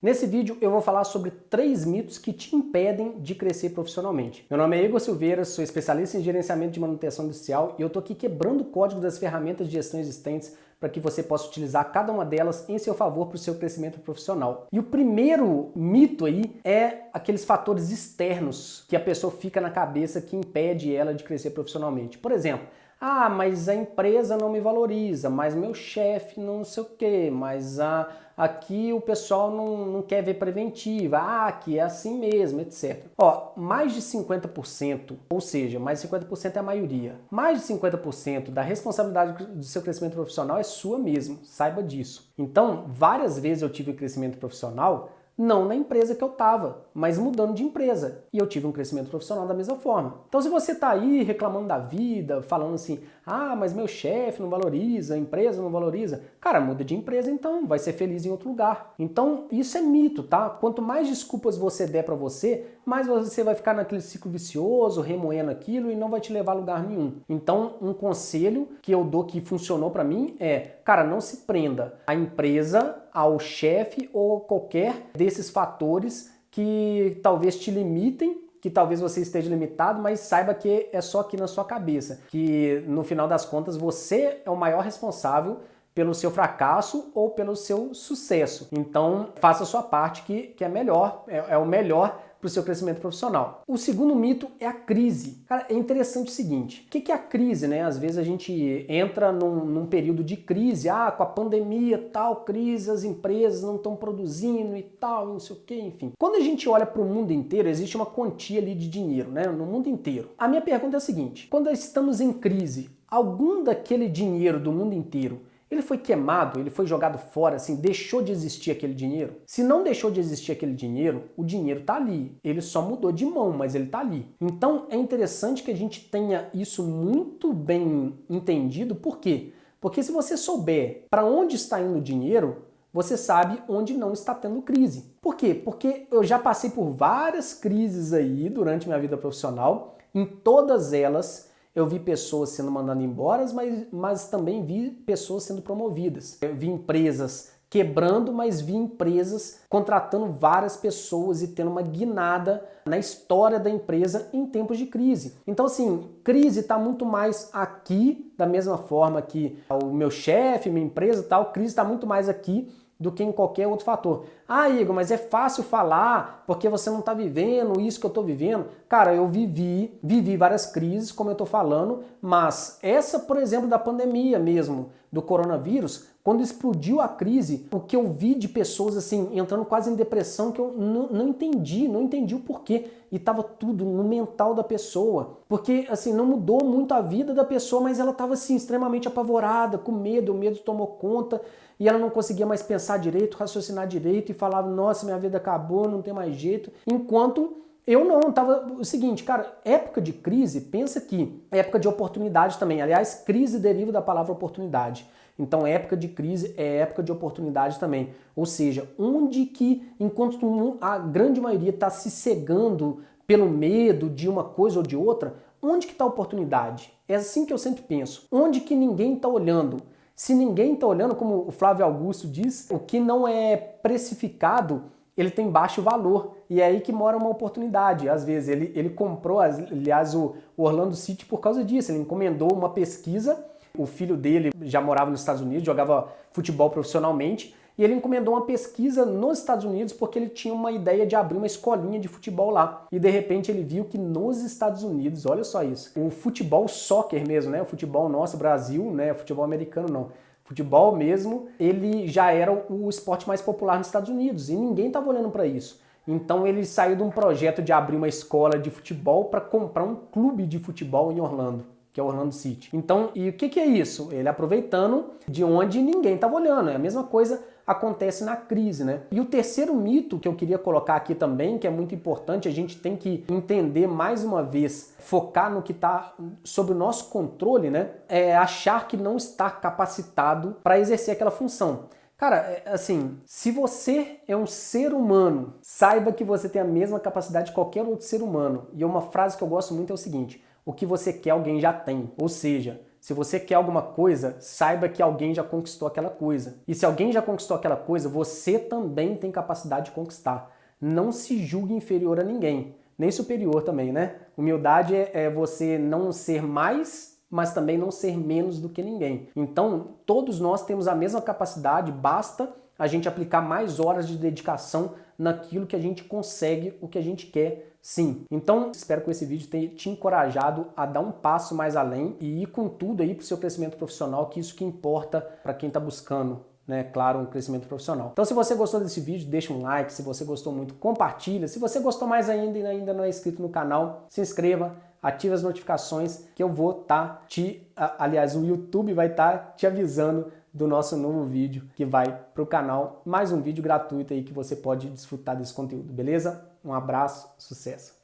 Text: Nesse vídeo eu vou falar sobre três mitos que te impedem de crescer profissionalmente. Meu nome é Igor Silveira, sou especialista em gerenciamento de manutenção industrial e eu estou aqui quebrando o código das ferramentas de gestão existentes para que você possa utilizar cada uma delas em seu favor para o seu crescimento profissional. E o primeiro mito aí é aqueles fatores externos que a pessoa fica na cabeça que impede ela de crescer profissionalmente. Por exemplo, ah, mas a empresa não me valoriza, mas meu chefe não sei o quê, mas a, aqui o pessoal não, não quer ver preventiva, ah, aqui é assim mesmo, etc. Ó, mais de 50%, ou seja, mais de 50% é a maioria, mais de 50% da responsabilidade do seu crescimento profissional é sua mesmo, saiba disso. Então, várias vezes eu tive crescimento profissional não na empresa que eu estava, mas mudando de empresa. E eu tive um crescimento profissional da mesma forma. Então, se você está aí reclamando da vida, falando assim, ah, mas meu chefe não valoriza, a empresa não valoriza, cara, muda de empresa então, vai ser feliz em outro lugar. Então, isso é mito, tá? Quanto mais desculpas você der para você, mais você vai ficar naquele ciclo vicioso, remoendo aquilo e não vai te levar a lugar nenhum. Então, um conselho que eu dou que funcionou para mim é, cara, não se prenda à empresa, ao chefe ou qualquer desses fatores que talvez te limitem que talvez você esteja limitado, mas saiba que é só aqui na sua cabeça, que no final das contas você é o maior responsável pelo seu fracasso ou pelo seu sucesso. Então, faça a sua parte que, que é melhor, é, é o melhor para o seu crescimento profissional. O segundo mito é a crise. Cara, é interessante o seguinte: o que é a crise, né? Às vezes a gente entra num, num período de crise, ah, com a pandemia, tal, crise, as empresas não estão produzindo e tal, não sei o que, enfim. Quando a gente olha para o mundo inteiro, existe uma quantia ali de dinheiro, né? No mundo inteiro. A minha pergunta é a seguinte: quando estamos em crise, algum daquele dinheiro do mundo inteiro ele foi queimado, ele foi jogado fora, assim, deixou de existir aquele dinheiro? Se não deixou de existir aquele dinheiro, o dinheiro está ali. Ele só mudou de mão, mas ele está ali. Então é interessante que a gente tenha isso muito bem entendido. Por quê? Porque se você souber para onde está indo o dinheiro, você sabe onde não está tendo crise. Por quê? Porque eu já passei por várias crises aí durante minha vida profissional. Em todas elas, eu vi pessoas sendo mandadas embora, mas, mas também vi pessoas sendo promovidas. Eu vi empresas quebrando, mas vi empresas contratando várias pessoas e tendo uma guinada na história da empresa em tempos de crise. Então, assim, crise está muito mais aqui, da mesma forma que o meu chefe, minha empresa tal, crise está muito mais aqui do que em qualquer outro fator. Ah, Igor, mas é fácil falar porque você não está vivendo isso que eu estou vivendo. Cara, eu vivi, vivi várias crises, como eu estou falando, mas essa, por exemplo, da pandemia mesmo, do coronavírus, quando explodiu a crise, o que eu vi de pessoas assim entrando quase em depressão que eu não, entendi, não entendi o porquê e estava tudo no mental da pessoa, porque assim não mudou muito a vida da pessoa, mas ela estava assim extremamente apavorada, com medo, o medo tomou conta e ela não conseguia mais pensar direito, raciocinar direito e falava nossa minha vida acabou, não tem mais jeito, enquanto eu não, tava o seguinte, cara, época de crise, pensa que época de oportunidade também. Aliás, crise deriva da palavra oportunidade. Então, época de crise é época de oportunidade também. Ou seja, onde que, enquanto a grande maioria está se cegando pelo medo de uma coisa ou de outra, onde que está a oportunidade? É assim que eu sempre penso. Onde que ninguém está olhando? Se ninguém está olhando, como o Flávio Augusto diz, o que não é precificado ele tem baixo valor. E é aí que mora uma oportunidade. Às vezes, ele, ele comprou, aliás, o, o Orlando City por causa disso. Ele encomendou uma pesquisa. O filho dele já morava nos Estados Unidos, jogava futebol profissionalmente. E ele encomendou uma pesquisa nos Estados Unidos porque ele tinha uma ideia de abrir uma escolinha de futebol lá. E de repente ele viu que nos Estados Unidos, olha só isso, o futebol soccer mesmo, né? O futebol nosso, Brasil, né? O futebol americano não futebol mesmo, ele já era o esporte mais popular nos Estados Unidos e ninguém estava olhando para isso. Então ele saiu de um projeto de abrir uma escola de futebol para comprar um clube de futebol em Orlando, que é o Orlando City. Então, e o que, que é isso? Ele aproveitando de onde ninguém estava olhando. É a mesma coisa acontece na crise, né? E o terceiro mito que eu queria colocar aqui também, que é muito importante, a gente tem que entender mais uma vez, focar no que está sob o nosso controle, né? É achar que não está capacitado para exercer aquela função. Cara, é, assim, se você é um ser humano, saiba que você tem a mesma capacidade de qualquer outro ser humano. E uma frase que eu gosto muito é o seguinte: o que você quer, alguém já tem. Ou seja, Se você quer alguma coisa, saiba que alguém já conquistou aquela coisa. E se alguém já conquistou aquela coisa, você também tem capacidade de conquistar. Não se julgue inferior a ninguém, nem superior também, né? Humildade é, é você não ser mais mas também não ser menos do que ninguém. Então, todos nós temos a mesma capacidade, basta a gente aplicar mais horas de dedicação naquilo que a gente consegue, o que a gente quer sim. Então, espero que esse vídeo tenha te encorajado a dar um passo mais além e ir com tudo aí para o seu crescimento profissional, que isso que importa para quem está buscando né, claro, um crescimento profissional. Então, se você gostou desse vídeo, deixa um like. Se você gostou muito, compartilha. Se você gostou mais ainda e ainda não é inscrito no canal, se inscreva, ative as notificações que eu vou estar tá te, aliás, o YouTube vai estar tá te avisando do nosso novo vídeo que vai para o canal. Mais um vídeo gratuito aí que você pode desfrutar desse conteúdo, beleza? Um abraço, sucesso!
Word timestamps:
Nesse 0.00 0.26
vídeo 0.26 0.58
eu 0.60 0.70
vou 0.70 0.82
falar 0.82 1.04
sobre 1.04 1.30
três 1.30 1.86
mitos 1.86 2.18
que 2.18 2.30
te 2.30 2.54
impedem 2.54 3.18
de 3.18 3.34
crescer 3.34 3.70
profissionalmente. 3.70 4.44
Meu 4.50 4.58
nome 4.58 4.76
é 4.76 4.84
Igor 4.84 5.00
Silveira, 5.00 5.42
sou 5.42 5.64
especialista 5.64 6.18
em 6.18 6.22
gerenciamento 6.22 6.72
de 6.72 6.80
manutenção 6.80 7.24
industrial 7.24 7.74
e 7.78 7.82
eu 7.82 7.86
estou 7.86 8.00
aqui 8.00 8.14
quebrando 8.14 8.60
o 8.60 8.66
código 8.66 9.00
das 9.00 9.16
ferramentas 9.16 9.66
de 9.66 9.72
gestão 9.72 9.98
existentes 9.98 10.54
para 10.78 10.88
que 10.88 11.00
você 11.00 11.22
possa 11.22 11.48
utilizar 11.48 11.90
cada 11.92 12.12
uma 12.12 12.24
delas 12.24 12.68
em 12.68 12.78
seu 12.78 12.94
favor 12.94 13.26
para 13.26 13.36
o 13.36 13.38
seu 13.38 13.54
crescimento 13.54 14.00
profissional. 14.00 14.66
E 14.70 14.78
o 14.78 14.82
primeiro 14.82 15.72
mito 15.74 16.26
aí 16.26 16.60
é 16.64 17.04
aqueles 17.12 17.44
fatores 17.44 17.90
externos 17.90 18.84
que 18.88 18.96
a 18.96 19.00
pessoa 19.00 19.32
fica 19.32 19.60
na 19.60 19.70
cabeça 19.70 20.20
que 20.20 20.36
impede 20.36 20.94
ela 20.94 21.14
de 21.14 21.24
crescer 21.24 21.50
profissionalmente. 21.50 22.18
Por 22.18 22.32
exemplo, 22.32 22.66
ah, 23.00 23.28
mas 23.28 23.68
a 23.68 23.74
empresa 23.74 24.36
não 24.36 24.48
me 24.48 24.60
valoriza, 24.60 25.28
mas 25.28 25.54
meu 25.54 25.74
chefe 25.74 26.40
não 26.40 26.64
sei 26.64 26.82
o 26.82 26.86
quê, 26.86 27.30
mas 27.30 27.78
a, 27.78 28.08
aqui 28.34 28.90
o 28.90 29.00
pessoal 29.02 29.50
não, 29.50 29.86
não 29.86 30.02
quer 30.02 30.22
ver 30.22 30.34
preventiva, 30.34 31.18
ah, 31.18 31.46
aqui 31.46 31.78
é 31.78 31.82
assim 31.82 32.18
mesmo, 32.18 32.60
etc. 32.60 33.04
Ó, 33.18 33.52
mais 33.54 33.92
de 33.92 34.00
50%, 34.00 35.14
ou 35.28 35.40
seja, 35.42 35.78
mais 35.78 36.00
de 36.00 36.08
50% 36.08 36.56
é 36.56 36.58
a 36.58 36.62
maioria, 36.62 37.16
mais 37.30 37.60
de 37.60 37.74
50% 37.74 38.48
da 38.48 38.62
responsabilidade 38.62 39.44
do 39.44 39.64
seu 39.64 39.82
crescimento 39.82 40.14
profissional 40.14 40.58
é 40.58 40.62
sua 40.76 40.98
mesmo, 40.98 41.38
saiba 41.42 41.82
disso. 41.82 42.32
Então, 42.38 42.86
várias 42.88 43.38
vezes 43.38 43.62
eu 43.62 43.70
tive 43.70 43.92
crescimento 43.94 44.38
profissional 44.38 45.15
não 45.36 45.66
na 45.66 45.74
empresa 45.74 46.14
que 46.14 46.24
eu 46.24 46.28
estava, 46.28 46.86
mas 46.94 47.18
mudando 47.18 47.54
de 47.54 47.62
empresa. 47.62 48.24
E 48.32 48.38
eu 48.38 48.46
tive 48.46 48.66
um 48.66 48.72
crescimento 48.72 49.10
profissional 49.10 49.46
da 49.46 49.54
mesma 49.54 49.76
forma. 49.76 50.20
Então, 50.28 50.40
se 50.40 50.48
você 50.48 50.72
está 50.72 50.90
aí 50.90 51.22
reclamando 51.22 51.68
da 51.68 51.78
vida, 51.78 52.42
falando 52.42 52.74
assim, 52.74 53.00
ah, 53.24 53.54
mas 53.54 53.74
meu 53.74 53.86
chefe 53.86 54.40
não 54.40 54.48
valoriza, 54.48 55.14
a 55.14 55.18
empresa 55.18 55.60
não 55.60 55.70
valoriza, 55.70 56.22
cara, 56.40 56.60
muda 56.60 56.84
de 56.84 56.94
empresa 56.94 57.30
então, 57.30 57.66
vai 57.66 57.78
ser 57.78 57.92
feliz 57.92 58.24
em 58.24 58.30
outro 58.30 58.48
lugar. 58.48 58.94
Então, 58.98 59.46
isso 59.50 59.76
é 59.76 59.80
mito, 59.80 60.22
tá? 60.22 60.48
Quanto 60.48 60.80
mais 60.80 61.08
desculpas 61.08 61.58
você 61.58 61.86
der 61.86 62.04
para 62.04 62.14
você, 62.14 62.66
mais 62.84 63.06
você 63.06 63.42
vai 63.42 63.54
ficar 63.54 63.74
naquele 63.74 64.00
ciclo 64.00 64.30
vicioso, 64.30 65.00
remoendo 65.00 65.50
aquilo 65.50 65.90
e 65.90 65.96
não 65.96 66.08
vai 66.08 66.20
te 66.20 66.32
levar 66.32 66.52
a 66.52 66.54
lugar 66.54 66.86
nenhum. 66.86 67.14
Então, 67.28 67.74
um 67.82 67.92
conselho 67.92 68.68
que 68.80 68.92
eu 68.92 69.04
dou 69.04 69.24
que 69.24 69.40
funcionou 69.40 69.90
para 69.90 70.04
mim 70.04 70.36
é, 70.38 70.76
cara, 70.84 71.02
não 71.02 71.20
se 71.20 71.38
prenda 71.38 71.98
à 72.06 72.14
empresa, 72.14 73.02
ao 73.16 73.38
chefe 73.38 74.10
ou 74.12 74.40
qualquer 74.40 75.06
desses 75.14 75.48
fatores 75.48 76.30
que 76.50 77.18
talvez 77.22 77.58
te 77.58 77.70
limitem 77.70 78.42
que 78.60 78.68
talvez 78.68 79.00
você 79.00 79.20
esteja 79.20 79.48
limitado, 79.48 80.02
mas 80.02 80.20
saiba 80.20 80.52
que 80.52 80.88
é 80.92 81.00
só 81.00 81.20
aqui 81.20 81.36
na 81.36 81.46
sua 81.46 81.64
cabeça, 81.64 82.22
que 82.26 82.82
no 82.88 83.04
final 83.04 83.28
das 83.28 83.44
contas 83.44 83.76
você 83.76 84.42
é 84.44 84.50
o 84.50 84.56
maior 84.56 84.82
responsável 84.82 85.60
pelo 85.94 86.12
seu 86.12 86.32
fracasso 86.32 87.12
ou 87.14 87.30
pelo 87.30 87.54
seu 87.54 87.94
sucesso. 87.94 88.68
Então, 88.72 89.28
faça 89.36 89.62
a 89.62 89.66
sua 89.66 89.84
parte 89.84 90.22
que, 90.22 90.48
que 90.48 90.64
é 90.64 90.68
melhor, 90.68 91.22
é, 91.28 91.44
é 91.50 91.56
o 91.56 91.64
melhor 91.64 92.20
para 92.46 92.50
o 92.50 92.50
seu 92.50 92.62
crescimento 92.62 93.00
profissional. 93.00 93.62
O 93.66 93.76
segundo 93.76 94.14
mito 94.14 94.48
é 94.60 94.66
a 94.66 94.72
crise. 94.72 95.42
Cara, 95.46 95.66
é 95.68 95.74
interessante 95.74 96.28
o 96.28 96.30
seguinte: 96.30 96.86
o 96.86 96.90
que 96.90 97.10
é 97.10 97.14
a 97.14 97.18
crise, 97.18 97.66
né? 97.66 97.82
Às 97.82 97.98
vezes 97.98 98.18
a 98.18 98.22
gente 98.22 98.86
entra 98.88 99.32
num, 99.32 99.64
num 99.64 99.86
período 99.86 100.22
de 100.22 100.36
crise, 100.36 100.88
ah, 100.88 101.10
com 101.10 101.22
a 101.22 101.26
pandemia, 101.26 101.98
tal, 102.12 102.44
crise, 102.44 102.90
as 102.90 103.02
empresas 103.02 103.62
não 103.62 103.76
estão 103.76 103.96
produzindo 103.96 104.76
e 104.76 104.82
tal, 104.82 105.26
não 105.26 105.40
sei 105.40 105.56
o 105.56 105.58
que, 105.60 105.74
enfim. 105.74 106.12
Quando 106.18 106.36
a 106.36 106.40
gente 106.40 106.68
olha 106.68 106.86
para 106.86 107.02
o 107.02 107.04
mundo 107.04 107.32
inteiro, 107.32 107.68
existe 107.68 107.96
uma 107.96 108.06
quantia 108.06 108.60
ali 108.60 108.74
de 108.74 108.88
dinheiro, 108.88 109.30
né? 109.30 109.46
No 109.46 109.66
mundo 109.66 109.88
inteiro. 109.88 110.30
A 110.38 110.46
minha 110.46 110.62
pergunta 110.62 110.96
é 110.96 110.98
a 110.98 111.00
seguinte: 111.00 111.48
quando 111.48 111.68
estamos 111.70 112.20
em 112.20 112.32
crise, 112.32 112.90
algum 113.08 113.64
daquele 113.64 114.08
dinheiro 114.08 114.60
do 114.60 114.70
mundo 114.70 114.94
inteiro 114.94 115.40
ele 115.70 115.82
foi 115.82 115.98
queimado, 115.98 116.60
ele 116.60 116.70
foi 116.70 116.86
jogado 116.86 117.18
fora, 117.18 117.56
assim, 117.56 117.76
deixou 117.76 118.22
de 118.22 118.30
existir 118.30 118.70
aquele 118.70 118.94
dinheiro? 118.94 119.36
Se 119.46 119.62
não 119.62 119.82
deixou 119.82 120.10
de 120.10 120.20
existir 120.20 120.52
aquele 120.52 120.74
dinheiro, 120.74 121.24
o 121.36 121.44
dinheiro 121.44 121.80
está 121.80 121.96
ali. 121.96 122.36
Ele 122.44 122.60
só 122.60 122.82
mudou 122.82 123.10
de 123.10 123.26
mão, 123.26 123.52
mas 123.52 123.74
ele 123.74 123.84
está 123.84 124.00
ali. 124.00 124.28
Então 124.40 124.86
é 124.90 124.96
interessante 124.96 125.62
que 125.62 125.70
a 125.70 125.76
gente 125.76 126.08
tenha 126.08 126.48
isso 126.54 126.84
muito 126.84 127.52
bem 127.52 128.16
entendido. 128.30 128.94
Por 128.94 129.18
quê? 129.18 129.52
Porque 129.80 130.02
se 130.02 130.12
você 130.12 130.36
souber 130.36 131.04
para 131.10 131.24
onde 131.24 131.56
está 131.56 131.80
indo 131.80 131.98
o 131.98 132.02
dinheiro, 132.02 132.64
você 132.92 133.16
sabe 133.16 133.62
onde 133.68 133.92
não 133.94 134.12
está 134.12 134.34
tendo 134.34 134.62
crise. 134.62 135.12
Por 135.20 135.34
quê? 135.36 135.52
Porque 135.52 136.06
eu 136.10 136.24
já 136.24 136.38
passei 136.38 136.70
por 136.70 136.90
várias 136.90 137.52
crises 137.52 138.12
aí 138.12 138.48
durante 138.48 138.86
minha 138.86 138.98
vida 138.98 139.18
profissional. 139.18 139.98
Em 140.14 140.24
todas 140.24 140.94
elas, 140.94 141.50
eu 141.76 141.86
vi 141.86 141.98
pessoas 141.98 142.50
sendo 142.50 142.70
mandadas 142.70 143.04
embora, 143.04 143.44
mas, 143.52 143.86
mas 143.92 144.28
também 144.28 144.64
vi 144.64 144.90
pessoas 144.90 145.42
sendo 145.42 145.60
promovidas. 145.60 146.38
Eu 146.40 146.56
vi 146.56 146.68
empresas 146.68 147.52
quebrando, 147.68 148.32
mas 148.32 148.62
vi 148.62 148.74
empresas 148.74 149.60
contratando 149.68 150.32
várias 150.32 150.74
pessoas 150.74 151.42
e 151.42 151.48
tendo 151.48 151.70
uma 151.70 151.82
guinada 151.82 152.66
na 152.86 152.96
história 152.96 153.58
da 153.58 153.68
empresa 153.68 154.30
em 154.32 154.46
tempos 154.46 154.78
de 154.78 154.86
crise. 154.86 155.36
Então, 155.46 155.66
assim, 155.66 156.08
crise 156.24 156.60
está 156.60 156.78
muito 156.78 157.04
mais 157.04 157.50
aqui, 157.52 158.32
da 158.38 158.46
mesma 158.46 158.78
forma 158.78 159.20
que 159.20 159.58
o 159.68 159.92
meu 159.92 160.10
chefe, 160.10 160.70
minha 160.70 160.86
empresa 160.86 161.24
tal, 161.24 161.52
crise 161.52 161.72
está 161.72 161.84
muito 161.84 162.06
mais 162.06 162.26
aqui 162.26 162.72
do 162.98 163.12
que 163.12 163.22
em 163.22 163.30
qualquer 163.30 163.66
outro 163.66 163.84
fator. 163.84 164.24
Ah, 164.48 164.68
Igor, 164.68 164.94
mas 164.94 165.10
é 165.10 165.18
fácil 165.18 165.62
falar 165.62 166.44
porque 166.46 166.68
você 166.68 166.88
não 166.88 167.00
está 167.00 167.12
vivendo 167.12 167.80
isso 167.80 168.00
que 168.00 168.06
eu 168.06 168.08
estou 168.08 168.24
vivendo. 168.24 168.66
Cara, 168.88 169.14
eu 169.14 169.26
vivi, 169.28 169.98
vivi 170.02 170.36
várias 170.36 170.66
crises, 170.66 171.12
como 171.12 171.30
eu 171.30 171.32
estou 171.32 171.46
falando, 171.46 172.04
mas 172.20 172.78
essa, 172.82 173.18
por 173.18 173.36
exemplo, 173.36 173.68
da 173.68 173.78
pandemia 173.78 174.38
mesmo, 174.38 174.90
do 175.12 175.20
coronavírus, 175.20 176.08
quando 176.26 176.42
explodiu 176.42 177.00
a 177.00 177.06
crise, 177.06 177.68
o 177.70 177.78
que 177.78 177.94
eu 177.94 178.08
vi 178.08 178.34
de 178.34 178.48
pessoas 178.48 178.96
assim 178.96 179.38
entrando 179.38 179.64
quase 179.64 179.88
em 179.88 179.94
depressão 179.94 180.50
que 180.50 180.60
eu 180.60 180.72
não, 180.72 181.28
entendi, 181.28 181.86
não 181.86 182.02
entendi 182.02 182.34
o 182.34 182.40
porquê 182.40 182.88
e 183.12 183.16
estava 183.16 183.44
tudo 183.44 183.84
no 183.84 184.02
mental 184.02 184.52
da 184.52 184.64
pessoa, 184.64 185.38
porque 185.48 185.86
assim 185.88 186.12
não 186.12 186.26
mudou 186.26 186.64
muito 186.64 186.92
a 186.92 187.00
vida 187.00 187.32
da 187.32 187.44
pessoa, 187.44 187.80
mas 187.80 188.00
ela 188.00 188.10
estava 188.10 188.32
assim 188.32 188.56
extremamente 188.56 189.06
apavorada, 189.06 189.78
com 189.78 189.92
medo, 189.92 190.32
o 190.32 190.34
medo 190.34 190.58
tomou 190.58 190.88
conta 190.88 191.40
e 191.78 191.88
ela 191.88 191.96
não 191.96 192.10
conseguia 192.10 192.44
mais 192.44 192.60
pensar 192.60 192.98
direito, 192.98 193.36
raciocinar 193.36 193.86
direito 193.86 194.32
e 194.32 194.34
falava 194.34 194.68
nossa 194.68 195.06
minha 195.06 195.18
vida 195.18 195.36
acabou, 195.36 195.88
não 195.88 196.02
tem 196.02 196.12
mais 196.12 196.34
jeito, 196.34 196.72
enquanto 196.88 197.62
eu 197.86 198.04
não, 198.04 198.32
tava 198.32 198.66
o 198.72 198.84
seguinte, 198.84 199.22
cara, 199.22 199.60
época 199.64 200.00
de 200.00 200.12
crise, 200.12 200.62
pensa 200.62 201.00
que 201.00 201.40
época 201.52 201.78
de 201.78 201.86
oportunidade 201.86 202.58
também. 202.58 202.82
Aliás, 202.82 203.22
crise 203.24 203.60
deriva 203.60 203.92
da 203.92 204.02
palavra 204.02 204.32
oportunidade. 204.32 205.08
Então, 205.38 205.66
época 205.66 205.96
de 205.96 206.08
crise 206.08 206.54
é 206.56 206.78
época 206.78 207.02
de 207.02 207.12
oportunidade 207.12 207.78
também. 207.78 208.10
Ou 208.34 208.46
seja, 208.46 208.88
onde 208.98 209.46
que, 209.46 209.86
enquanto 210.00 210.78
a 210.80 210.98
grande 210.98 211.40
maioria 211.40 211.70
está 211.70 211.90
se 211.90 212.10
cegando 212.10 213.00
pelo 213.26 213.48
medo 213.48 214.08
de 214.08 214.28
uma 214.28 214.44
coisa 214.44 214.78
ou 214.78 214.82
de 214.82 214.96
outra, 214.96 215.34
onde 215.60 215.86
que 215.86 215.92
está 215.92 216.04
a 216.04 216.08
oportunidade? 216.08 216.92
É 217.08 217.16
assim 217.16 217.44
que 217.44 217.52
eu 217.52 217.58
sempre 217.58 217.82
penso. 217.82 218.26
Onde 218.32 218.60
que 218.60 218.74
ninguém 218.74 219.14
está 219.14 219.28
olhando? 219.28 219.78
Se 220.14 220.34
ninguém 220.34 220.74
está 220.74 220.86
olhando, 220.86 221.14
como 221.14 221.46
o 221.46 221.50
Flávio 221.50 221.84
Augusto 221.84 222.26
diz, 222.26 222.70
o 222.70 222.78
que 222.78 222.98
não 222.98 223.28
é 223.28 223.56
precificado 223.56 224.84
ele 225.16 225.30
tem 225.30 225.50
baixo 225.50 225.80
valor. 225.80 226.36
E 226.48 226.60
é 226.60 226.66
aí 226.66 226.80
que 226.80 226.92
mora 226.92 227.16
uma 227.16 227.28
oportunidade. 227.28 228.08
Às 228.08 228.24
vezes, 228.24 228.48
ele, 228.48 228.70
ele 228.74 228.90
comprou, 228.90 229.40
aliás, 229.40 230.14
o, 230.14 230.34
o 230.56 230.64
Orlando 230.64 230.94
City 230.94 231.24
por 231.24 231.40
causa 231.40 231.64
disso. 231.64 231.90
Ele 231.90 232.00
encomendou 232.00 232.52
uma 232.52 232.68
pesquisa. 232.68 233.42
O 233.78 233.86
filho 233.86 234.16
dele 234.16 234.50
já 234.62 234.80
morava 234.80 235.10
nos 235.10 235.20
Estados 235.20 235.42
Unidos, 235.42 235.64
jogava 235.64 236.12
futebol 236.32 236.70
profissionalmente. 236.70 237.54
E 237.78 237.84
ele 237.84 237.92
encomendou 237.94 238.34
uma 238.34 238.46
pesquisa 238.46 239.04
nos 239.04 239.38
Estados 239.38 239.64
Unidos 239.66 239.92
porque 239.92 240.18
ele 240.18 240.30
tinha 240.30 240.54
uma 240.54 240.72
ideia 240.72 241.06
de 241.06 241.14
abrir 241.14 241.36
uma 241.36 241.46
escolinha 241.46 242.00
de 242.00 242.08
futebol 242.08 242.50
lá. 242.50 242.86
E 242.90 242.98
de 242.98 243.10
repente 243.10 243.50
ele 243.50 243.62
viu 243.62 243.84
que 243.84 243.98
nos 243.98 244.42
Estados 244.42 244.82
Unidos, 244.82 245.26
olha 245.26 245.44
só 245.44 245.62
isso, 245.62 245.92
o 245.94 246.08
futebol 246.08 246.66
soccer 246.68 247.26
mesmo, 247.26 247.52
né? 247.52 247.60
O 247.60 247.66
futebol 247.66 248.08
nosso, 248.08 248.38
Brasil, 248.38 248.90
né? 248.90 249.12
O 249.12 249.14
futebol 249.14 249.44
americano 249.44 249.88
não 249.88 250.26
futebol 250.46 250.94
mesmo, 250.94 251.48
ele 251.58 252.06
já 252.06 252.30
era 252.30 252.52
o 252.52 252.88
esporte 252.88 253.26
mais 253.26 253.42
popular 253.42 253.78
nos 253.78 253.88
Estados 253.88 254.08
Unidos 254.08 254.48
e 254.48 254.54
ninguém 254.54 254.86
estava 254.86 255.10
olhando 255.10 255.28
para 255.28 255.44
isso. 255.44 255.80
Então 256.06 256.46
ele 256.46 256.64
saiu 256.64 256.94
de 256.94 257.02
um 257.02 257.10
projeto 257.10 257.60
de 257.60 257.72
abrir 257.72 257.96
uma 257.96 258.06
escola 258.06 258.56
de 258.56 258.70
futebol 258.70 259.24
para 259.24 259.40
comprar 259.40 259.82
um 259.82 259.96
clube 259.96 260.46
de 260.46 260.60
futebol 260.60 261.10
em 261.10 261.20
Orlando, 261.20 261.64
que 261.96 262.00
é 262.00 262.02
o 262.02 262.08
Orlando 262.08 262.34
City. 262.34 262.68
Então, 262.74 263.08
e 263.14 263.30
o 263.30 263.32
que, 263.32 263.48
que 263.48 263.58
é 263.58 263.64
isso? 263.64 264.10
Ele 264.12 264.28
aproveitando 264.28 265.12
de 265.26 265.42
onde 265.42 265.80
ninguém 265.80 266.16
estava 266.16 266.34
olhando. 266.34 266.68
É 266.68 266.74
a 266.74 266.78
mesma 266.78 267.04
coisa 267.04 267.42
acontece 267.66 268.22
na 268.22 268.36
crise, 268.36 268.84
né? 268.84 269.04
E 269.10 269.18
o 269.18 269.24
terceiro 269.24 269.74
mito 269.74 270.18
que 270.18 270.28
eu 270.28 270.34
queria 270.34 270.58
colocar 270.58 270.94
aqui 270.94 271.14
também, 271.14 271.56
que 271.56 271.66
é 271.66 271.70
muito 271.70 271.94
importante, 271.94 272.48
a 272.48 272.50
gente 272.50 272.78
tem 272.78 272.96
que 272.96 273.24
entender 273.30 273.86
mais 273.88 274.22
uma 274.22 274.42
vez, 274.42 274.94
focar 274.98 275.50
no 275.50 275.62
que 275.62 275.72
está 275.72 276.12
sob 276.44 276.72
o 276.72 276.74
nosso 276.74 277.08
controle, 277.08 277.70
né? 277.70 277.92
É 278.10 278.36
achar 278.36 278.86
que 278.86 278.98
não 278.98 279.16
está 279.16 279.48
capacitado 279.48 280.58
para 280.62 280.78
exercer 280.78 281.14
aquela 281.14 281.30
função. 281.30 281.88
Cara, 282.18 282.36
é, 282.36 282.62
assim, 282.66 283.18
se 283.24 283.50
você 283.50 284.20
é 284.28 284.36
um 284.36 284.46
ser 284.46 284.92
humano, 284.92 285.54
saiba 285.62 286.12
que 286.12 286.24
você 286.24 286.46
tem 286.46 286.60
a 286.60 286.64
mesma 286.64 287.00
capacidade 287.00 287.46
de 287.46 287.52
qualquer 287.52 287.84
outro 287.84 288.04
ser 288.04 288.20
humano. 288.20 288.66
E 288.74 288.84
uma 288.84 289.00
frase 289.00 289.34
que 289.34 289.42
eu 289.42 289.48
gosto 289.48 289.72
muito 289.72 289.90
é 289.90 289.94
o 289.94 289.98
seguinte: 289.98 290.44
o 290.66 290.72
que 290.72 290.84
você 290.84 291.12
quer, 291.12 291.30
alguém 291.30 291.60
já 291.60 291.72
tem. 291.72 292.12
Ou 292.20 292.28
seja, 292.28 292.82
Se 292.98 293.14
você 293.14 293.38
quer 293.38 293.54
alguma 293.54 293.82
coisa, 293.82 294.36
saiba 294.40 294.88
que 294.88 295.00
alguém 295.00 295.32
já 295.32 295.44
conquistou 295.44 295.86
aquela 295.86 296.10
coisa. 296.10 296.60
E 296.66 296.74
se 296.74 296.84
alguém 296.84 297.12
já 297.12 297.22
conquistou 297.22 297.56
aquela 297.56 297.76
coisa, 297.76 298.08
você 298.08 298.58
também 298.58 299.14
tem 299.14 299.30
capacidade 299.30 299.86
de 299.86 299.90
conquistar. 299.92 300.50
Não 300.80 301.12
se 301.12 301.38
julgue 301.38 301.72
inferior 301.72 302.18
a 302.18 302.24
ninguém, 302.24 302.74
nem 302.98 303.12
superior 303.12 303.62
também, 303.62 303.92
né? 303.92 304.16
Humildade 304.36 304.96
é, 304.96 305.10
é 305.14 305.30
você 305.30 305.78
não 305.78 306.10
ser 306.10 306.42
mais 306.42 307.16
mas 307.30 307.52
também 307.52 307.76
não 307.76 307.90
ser 307.90 308.16
menos 308.16 308.60
do 308.60 308.68
que 308.68 308.82
ninguém. 308.82 309.28
Então, 309.34 309.94
todos 310.06 310.38
nós 310.38 310.64
temos 310.64 310.86
a 310.86 310.94
mesma 310.94 311.20
capacidade, 311.20 311.90
basta 311.90 312.52
a 312.78 312.86
gente 312.86 313.08
aplicar 313.08 313.40
mais 313.40 313.80
horas 313.80 314.06
de 314.06 314.16
dedicação 314.16 314.94
naquilo 315.18 315.66
que 315.66 315.76
a 315.76 315.78
gente 315.78 316.04
consegue, 316.04 316.74
o 316.80 316.88
que 316.88 316.98
a 316.98 317.02
gente 317.02 317.26
quer 317.26 317.72
sim. 317.80 318.24
Então, 318.30 318.70
espero 318.74 319.02
que 319.02 319.10
esse 319.10 319.24
vídeo 319.24 319.48
tenha 319.48 319.68
te 319.68 319.88
encorajado 319.88 320.66
a 320.76 320.84
dar 320.84 321.00
um 321.00 321.12
passo 321.12 321.54
mais 321.54 321.76
além 321.76 322.16
e 322.20 322.42
ir 322.42 322.46
com 322.46 322.68
tudo 322.68 323.02
aí 323.02 323.14
para 323.14 323.22
o 323.22 323.26
seu 323.26 323.38
crescimento 323.38 323.76
profissional, 323.76 324.28
que 324.28 324.40
isso 324.40 324.54
que 324.54 324.64
importa 324.64 325.20
para 325.42 325.54
quem 325.54 325.68
está 325.68 325.80
buscando 325.80 326.44
né, 326.66 326.82
claro, 326.82 327.20
um 327.20 327.26
crescimento 327.26 327.68
profissional. 327.68 328.10
Então, 328.12 328.24
se 328.24 328.34
você 328.34 328.54
gostou 328.54 328.80
desse 328.80 329.00
vídeo, 329.00 329.28
deixa 329.28 329.52
um 329.52 329.62
like. 329.62 329.92
Se 329.92 330.02
você 330.02 330.24
gostou 330.24 330.52
muito, 330.52 330.74
compartilha. 330.74 331.46
Se 331.46 331.58
você 331.58 331.78
gostou 331.78 332.08
mais 332.08 332.28
ainda 332.28 332.58
e 332.58 332.66
ainda 332.66 332.92
não 332.92 333.04
é 333.04 333.08
inscrito 333.08 333.40
no 333.40 333.48
canal, 333.48 334.04
se 334.08 334.20
inscreva, 334.20 334.74
ative 335.00 335.34
as 335.34 335.42
notificações 335.42 336.24
que 336.34 336.42
eu 336.42 336.48
vou 336.48 336.80
estar 336.80 337.08
tá 337.08 337.22
te, 337.28 337.64
aliás, 337.76 338.34
o 338.34 338.44
YouTube 338.44 338.92
vai 338.94 339.06
estar 339.06 339.38
tá 339.38 339.52
te 339.56 339.66
avisando 339.66 340.32
do 340.56 340.66
nosso 340.66 340.96
novo 340.96 341.26
vídeo 341.26 341.68
que 341.74 341.84
vai 341.84 342.18
para 342.32 342.42
o 342.42 342.46
canal. 342.46 343.02
Mais 343.04 343.30
um 343.30 343.42
vídeo 343.42 343.62
gratuito 343.62 344.14
aí 344.14 344.24
que 344.24 344.32
você 344.32 344.56
pode 344.56 344.88
desfrutar 344.88 345.36
desse 345.36 345.52
conteúdo, 345.52 345.92
beleza? 345.92 346.48
Um 346.64 346.72
abraço, 346.72 347.28
sucesso! 347.36 347.94